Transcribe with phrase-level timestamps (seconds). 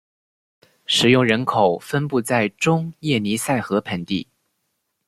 [0.87, 4.27] 使用人口分布在中叶尼塞河盆地。